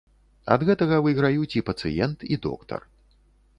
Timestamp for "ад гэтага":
0.55-0.97